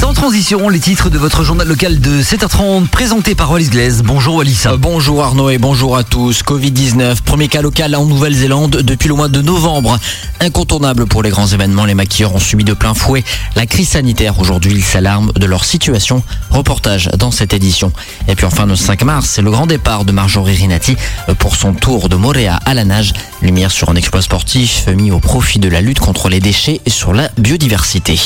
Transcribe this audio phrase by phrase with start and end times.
[0.00, 4.02] Sans transition, les titres de votre journal local de 7h30 présenté par Wallis Glaise.
[4.02, 4.62] Bonjour Wallis.
[4.64, 6.42] Euh, bonjour Arnaud et bonjour à tous.
[6.42, 9.98] Covid-19, premier cas local en Nouvelle-Zélande depuis le mois de novembre.
[10.40, 13.22] Incontournable pour les grands événements, les maquilleurs ont subi de plein fouet
[13.56, 14.40] la crise sanitaire.
[14.40, 16.22] Aujourd'hui, ils s'alarment de leur situation.
[16.48, 17.92] Reportage dans cette édition.
[18.26, 20.96] Et puis enfin, le 5 mars, c'est le grand départ de Marjorie Rinati
[21.38, 23.12] pour son tour de Moréa à la nage.
[23.42, 26.90] Lumière sur un exploit sportif mis au profit de la lutte contre les déchets et
[26.90, 28.18] sur la biodiversité.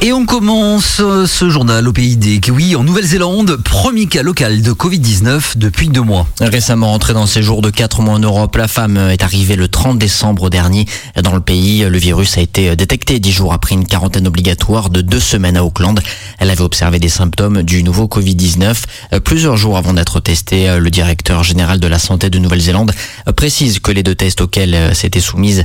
[0.00, 3.56] Et on commence euh, ce journal au pays des Kiwis en Nouvelle-Zélande.
[3.64, 6.28] Premier cas local de Covid-19 depuis deux mois.
[6.40, 9.66] Récemment entré dans ses jours de quatre mois en Europe, la femme est arrivée le
[9.66, 10.86] 30 décembre dernier
[11.20, 11.80] dans le pays.
[11.80, 15.64] Le virus a été détecté dix jours après une quarantaine obligatoire de deux semaines à
[15.64, 16.00] Auckland.
[16.38, 20.78] Elle avait observé des symptômes du nouveau Covid-19 plusieurs jours avant d'être testée.
[20.78, 22.92] Le directeur général de la santé de Nouvelle-Zélande
[23.34, 25.64] précise que les deux tests auxquels s'était soumise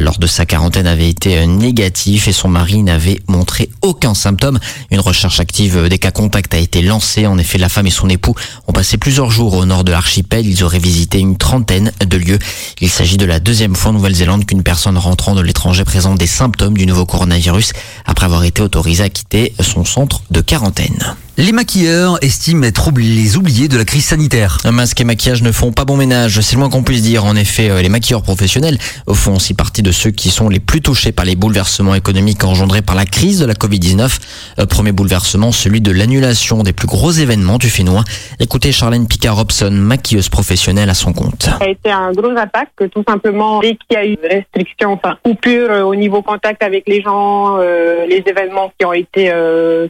[0.00, 4.58] lors de sa quarantaine avaient été négatifs et son mari n'avait montré aucun symptôme.
[4.90, 7.26] Une recherche active des cas contacts a été lancée.
[7.26, 8.34] En effet, la femme et son époux
[8.66, 10.46] ont passé plusieurs jours au nord de l'archipel.
[10.46, 12.38] Ils auraient visité une trentaine de lieux.
[12.80, 16.26] Il s'agit de la deuxième fois en Nouvelle-Zélande qu'une personne rentrant de l'étranger présente des
[16.26, 17.72] symptômes du nouveau coronavirus
[18.06, 21.16] après avoir été autorisée à quitter son centre de quarantaine.
[21.40, 24.58] Les maquilleurs estiment être les oubliés de la crise sanitaire.
[24.70, 27.24] Masque et maquillage ne font pas bon ménage, c'est le moins qu'on puisse dire.
[27.24, 28.76] En effet, euh, les maquilleurs professionnels
[29.10, 32.82] font aussi partie de ceux qui sont les plus touchés par les bouleversements économiques engendrés
[32.82, 34.18] par la crise de la Covid-19.
[34.58, 38.04] Euh, premier bouleversement, celui de l'annulation des plus gros événements du Fénois.
[38.38, 41.44] Écoutez Charlène Picard-Robson, maquilleuse professionnelle à son compte.
[41.44, 44.92] Ça a été un gros impact, tout simplement, dès qu'il y a eu des restrictions,
[44.92, 49.32] enfin, coupure euh, au niveau contact avec les gens, les événements qui ont été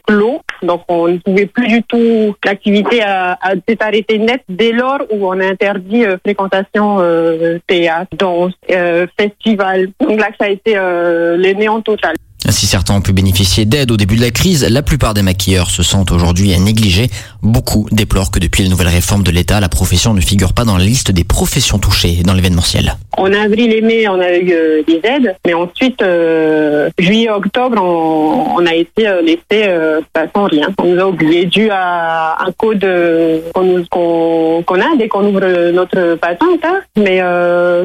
[0.07, 0.43] clos.
[0.63, 5.27] Donc, on ne pouvait plus du tout, l'activité a, s'est arrêtée net dès lors où
[5.27, 9.89] on a interdit euh, fréquentation euh, théâtre, danse, euh, festival.
[10.01, 12.15] Donc là, ça a été euh, le néant total.
[12.51, 15.71] Si certains ont pu bénéficier d'aide au début de la crise, la plupart des maquilleurs
[15.71, 17.09] se sentent aujourd'hui négligés.
[17.43, 20.77] Beaucoup déplorent que depuis la nouvelle réforme de l'État, la profession ne figure pas dans
[20.77, 22.95] la liste des professions touchées dans l'événementiel.
[23.17, 27.81] En avril et mai, on a eu euh, des aides, mais ensuite, euh, juillet, octobre,
[27.83, 30.01] on, a été euh, laissé euh,
[30.35, 30.69] sans rien.
[30.79, 36.17] On nous a oublié dû à un code euh, qu'on a dès qu'on ouvre notre
[36.17, 36.65] patente,
[36.97, 37.23] mais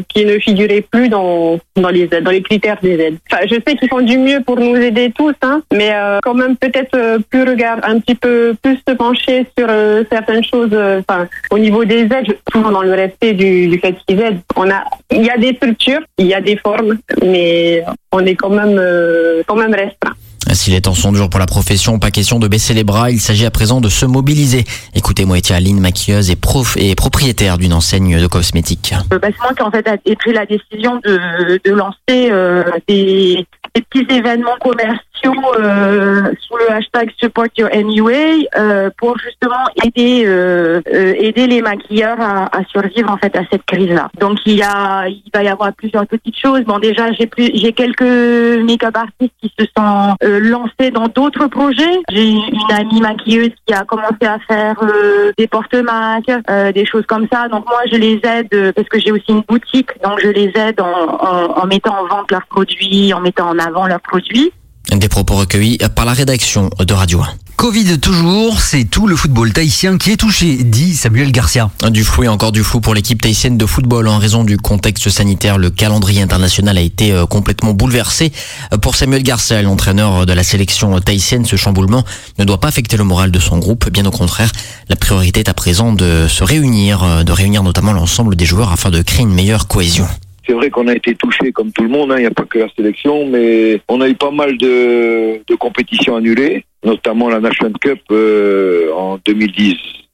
[0.10, 3.18] qui ne figurait plus dans, dans, les, dans les critères des aides.
[3.32, 6.34] Enfin, je sais qu'ils font du mieux pour nous aider tous, hein, mais euh, quand
[6.34, 10.70] même peut-être euh, plus regarde un petit peu plus se pencher sur euh, certaines choses.
[10.74, 14.40] euh, Enfin, au niveau des aides, toujours dans le respect du, du fait qu'ils aident.
[14.56, 18.36] On a, il y a des structures, il y a des formes, mais on est
[18.36, 20.14] quand même euh, quand même restreint.
[20.54, 23.20] Si les temps sont durs pour la profession, pas question de baisser les bras, il
[23.20, 24.64] s'agit à présent de se mobiliser.
[24.94, 28.94] Écoutez Moetia Aline, maquilleuse et, prof et propriétaire d'une enseigne de cosmétiques.
[29.10, 33.44] Bah, c'est moi qui en fait ai pris la décision de, de lancer euh, des,
[33.76, 40.24] des petits événements commerciaux euh, sous le hashtag Support Your MUA euh, pour justement aider
[40.26, 44.10] euh, euh, aider les maquilleurs à, à survivre en fait à cette crise-là.
[44.20, 46.62] Donc il y a il va y avoir plusieurs petites choses.
[46.62, 51.48] Bon déjà j'ai plus j'ai quelques make-up artistes qui se sont euh, lancés dans d'autres
[51.48, 52.00] projets.
[52.10, 57.06] J'ai une amie maquilleuse qui a commencé à faire euh, des porte-macs, euh, des choses
[57.08, 57.48] comme ça.
[57.48, 60.80] Donc moi je les aide parce que j'ai aussi une boutique, donc je les aide
[60.82, 64.52] en, en, en mettant en vente leurs produits, en mettant en avant leurs produits.
[64.92, 67.28] Des propos recueillis par la rédaction de Radio 1.
[67.58, 71.72] Covid toujours, c'est tout le football tahitien qui est touché, dit Samuel Garcia.
[71.90, 75.10] Du flou et encore du flou pour l'équipe tahitienne de football en raison du contexte
[75.10, 75.58] sanitaire.
[75.58, 78.32] Le calendrier international a été euh, complètement bouleversé.
[78.74, 82.04] Euh, Pour Samuel Garcia, l'entraîneur de la sélection tahitienne, ce chamboulement
[82.38, 83.90] ne doit pas affecter le moral de son groupe.
[83.90, 84.52] Bien au contraire,
[84.90, 88.72] la priorité est à présent de se réunir, euh, de réunir notamment l'ensemble des joueurs
[88.72, 90.08] afin de créer une meilleure cohésion.
[90.46, 92.46] C'est vrai qu'on a été touché comme tout le monde, hein, il n'y a pas
[92.46, 97.72] que la sélection, mais on a eu pas mal de, compétitions annulées, notamment la Nation
[97.82, 99.18] Cup euh, en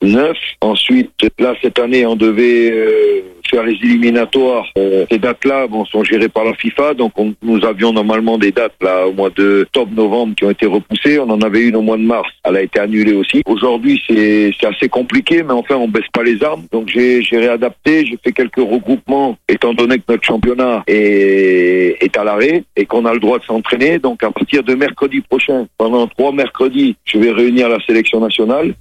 [0.01, 0.37] 2019.
[0.61, 4.65] Ensuite, là, cette année, on devait euh, faire les éliminatoires.
[4.77, 8.51] Euh, ces dates-là bon, sont gérées par la FIFA, donc on- nous avions normalement des
[8.51, 11.19] dates là au mois de octobre-novembre qui ont été repoussées.
[11.19, 13.41] On en avait une au mois de mars, elle a été annulée aussi.
[13.45, 16.63] Aujourd'hui, c'est assez compliqué, mais enfin, on baisse pas les armes.
[16.71, 22.17] Donc j'ai j'ai réadapté, j'ai fait quelques regroupements, étant donné que notre championnat est, est
[22.17, 23.99] à l'arrêt et qu'on a le droit de s'entraîner.
[23.99, 28.73] Donc à partir de mercredi prochain, pendant trois mercredis, je vais réunir la sélection nationale.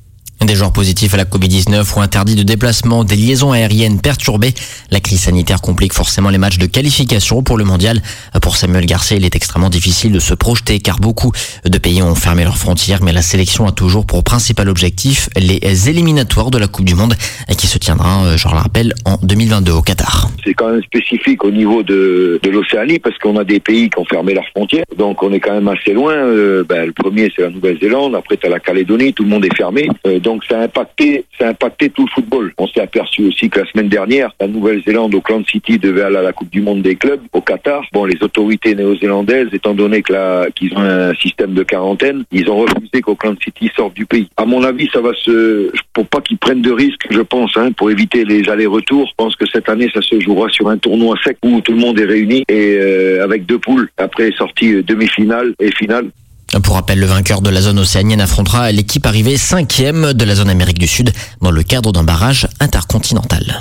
[0.44, 4.54] Des joueurs positifs à la Covid-19 ou interdits de déplacement, des liaisons aériennes perturbées.
[4.90, 8.00] La crise sanitaire complique forcément les matchs de qualification pour le mondial.
[8.40, 11.32] Pour Samuel Garcia, il est extrêmement difficile de se projeter car beaucoup
[11.64, 15.88] de pays ont fermé leurs frontières, mais la sélection a toujours pour principal objectif les
[15.90, 17.14] éliminatoires de la Coupe du Monde
[17.56, 20.30] qui se tiendra, je le rappelle, en 2022 au Qatar.
[20.44, 24.04] C'est quand même spécifique au niveau de, l'Océanie parce qu'on a des pays qui ont
[24.04, 24.84] fermé leurs frontières.
[24.96, 26.14] Donc on est quand même assez loin.
[26.14, 29.44] Euh, ben, le premier c'est la Nouvelle-Zélande, après tu as la Calédonie, tout le monde
[29.44, 29.88] est fermé.
[30.06, 32.52] Euh, ça a impacté, ça a impacté tout le football.
[32.58, 36.22] On s'est aperçu aussi que la semaine dernière, la Nouvelle-Zélande, Auckland City devait aller à
[36.22, 37.82] la Coupe du Monde des clubs au Qatar.
[37.92, 42.48] Bon, les autorités néo-zélandaises, étant donné que la, qu'ils ont un système de quarantaine, ils
[42.50, 44.28] ont refusé qu'Auckland City sorte du pays.
[44.36, 47.72] À mon avis, ça va se, pour pas qu'ils prennent de risques, je pense, hein,
[47.72, 49.06] pour éviter les allers-retours.
[49.08, 51.78] Je pense que cette année, ça se jouera sur un tournoi sec où tout le
[51.78, 53.88] monde est réuni et euh, avec deux poules.
[53.96, 56.10] Après sortie euh, demi-finale et finale.
[56.62, 60.50] Pour rappel, le vainqueur de la zone océanienne affrontera l'équipe arrivée cinquième de la zone
[60.50, 63.60] Amérique du Sud dans le cadre d'un barrage intercontinental.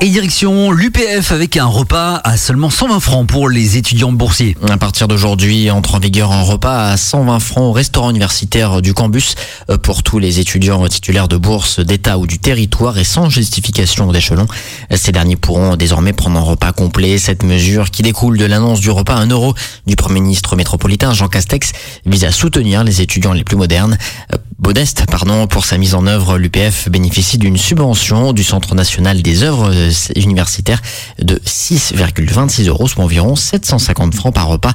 [0.00, 4.56] Et direction l'UPF avec un repas à seulement 120 francs pour les étudiants boursiers.
[4.70, 8.94] À partir d'aujourd'hui, entre en vigueur un repas à 120 francs au restaurant universitaire du
[8.94, 9.34] campus
[9.70, 14.06] euh, pour tous les étudiants titulaires de bourse d'État ou du territoire et sans justification
[14.12, 14.46] d'échelon.
[14.94, 17.18] Ces derniers pourront désormais prendre un repas complet.
[17.18, 19.54] Cette mesure qui découle de l'annonce du repas à 1 euro
[19.88, 21.72] du Premier ministre métropolitain Jean Castex
[22.06, 23.98] vise à soutenir les étudiants les plus modernes.
[24.32, 29.22] Euh, modeste, pardon, pour sa mise en œuvre, l'UPF bénéficie d'une subvention du Centre national
[29.22, 30.80] des œuvres universitaires
[31.20, 34.72] de 6,26 euros, soit environ 750 francs par repas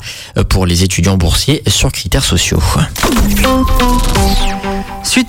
[0.49, 2.61] pour les étudiants boursiers sur critères sociaux.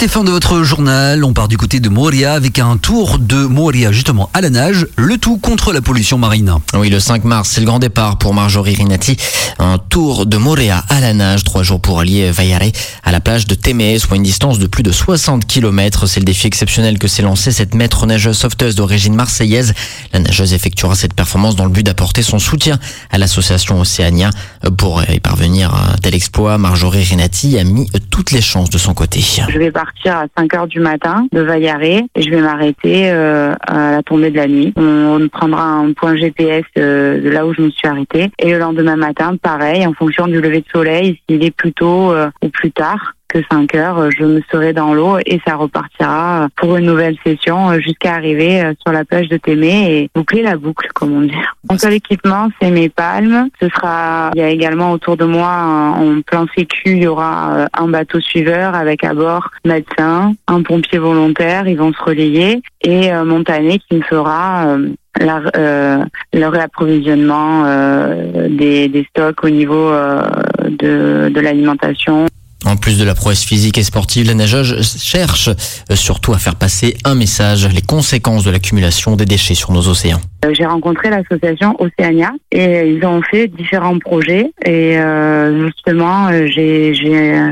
[0.08, 3.90] Fin de votre journal, on part du côté de Moria avec un tour de Moria
[3.90, 6.54] justement à la nage, le tout contre la pollution marine.
[6.74, 9.16] Oui, le 5 mars, c'est le grand départ pour Marjorie Rinati.
[9.58, 12.70] Un tour de Moria à la nage, trois jours pour allier Vaillare
[13.02, 16.06] à la plage de Témé, soit une distance de plus de 60 km.
[16.06, 19.72] C'est le défi exceptionnel que s'est lancé cette maître nageuse sauveteuse d'origine marseillaise.
[20.12, 22.78] La nageuse effectuera cette performance dans le but d'apporter son soutien
[23.10, 24.30] à l'association Océania.
[24.76, 28.78] Pour y parvenir à un tel exploit, Marjorie Rinati a mis toutes les chances de
[28.78, 29.24] son côté
[29.58, 33.92] vais partir à 5 heures du matin de Vaillaré et je vais m'arrêter euh, à
[33.92, 34.72] la tombée de la nuit.
[34.76, 38.58] On, prendra un point GPS euh, de là où je me suis arrêtée et le
[38.58, 42.48] lendemain matin, pareil, en fonction du lever de soleil, s'il est plus tôt euh, ou
[42.48, 43.14] plus tard,
[43.50, 48.14] 5 heures, je me serai dans l'eau et ça repartira pour une nouvelle session jusqu'à
[48.14, 51.32] arriver sur la plage de Témé et boucler la boucle, comme on dit.
[51.70, 53.48] Mon seul équipement, c'est mes palmes.
[53.60, 57.66] Ce sera, il y a également autour de moi, en plein sécu, il y aura
[57.72, 63.12] un bateau suiveur avec à bord médecin, un pompier volontaire, ils vont se relayer et
[63.12, 64.88] euh, Montané qui me fera euh,
[65.20, 70.22] la, euh, le réapprovisionnement euh, des, des, stocks au niveau euh,
[70.68, 72.26] de, de l'alimentation.
[72.74, 76.56] En plus de la prouesse physique et sportive, la nageuse cherche euh, surtout à faire
[76.56, 80.18] passer un message, les conséquences de l'accumulation des déchets sur nos océans.
[80.44, 86.92] Euh, j'ai rencontré l'association Océania et ils ont fait différents projets et euh, justement j'ai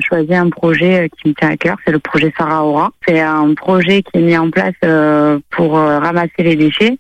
[0.01, 4.03] choisi un projet qui me tient à cœur, c'est le projet Sahara C'est un projet
[4.03, 4.75] qui est mis en place
[5.51, 6.99] pour ramasser les déchets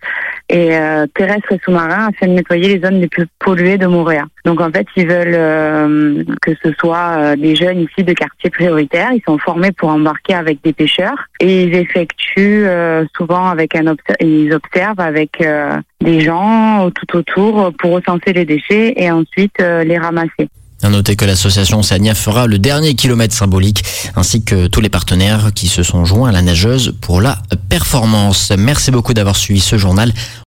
[0.52, 0.70] et
[1.14, 4.26] terrestres et sous-marins afin de nettoyer les zones les plus polluées de Montréal.
[4.44, 9.10] Donc en fait ils veulent que ce soit des jeunes ici de quartiers prioritaires.
[9.12, 13.94] Ils sont formés pour embarquer avec des pêcheurs et ils effectuent euh, souvent avec un
[14.20, 19.84] ils observent avec euh, des gens tout autour pour recenser les déchets et ensuite euh,
[19.84, 20.48] les ramasser.
[20.84, 23.84] À noter que l'association Sania fera le dernier kilomètre symbolique,
[24.16, 27.38] ainsi que tous les partenaires qui se sont joints à la nageuse pour la
[27.68, 28.52] performance.
[28.58, 30.12] Merci beaucoup d'avoir suivi ce journal.